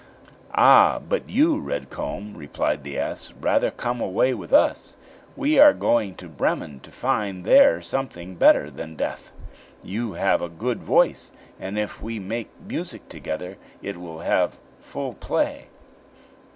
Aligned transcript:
"Ah, 0.55 0.97
but 0.97 1.29
you, 1.29 1.59
Red 1.59 1.91
comb," 1.91 2.35
replied 2.35 2.83
the 2.83 2.97
ass, 2.97 3.31
"rather 3.33 3.69
come 3.69 4.01
away 4.01 4.33
with 4.33 4.51
us. 4.51 4.97
We 5.35 5.59
are 5.59 5.75
going 5.75 6.15
to 6.15 6.27
Bremen, 6.27 6.79
to 6.79 6.89
find 6.91 7.43
there 7.45 7.83
something 7.83 8.33
better 8.33 8.71
than 8.71 8.95
death; 8.95 9.31
you 9.83 10.13
have 10.13 10.41
a 10.41 10.49
good 10.49 10.81
voice, 10.81 11.31
and 11.59 11.77
if 11.77 12.01
we 12.01 12.17
make 12.17 12.49
music 12.67 13.09
together 13.09 13.57
it 13.83 13.95
will 13.97 14.21
have 14.21 14.57
full 14.79 15.13
play." 15.13 15.67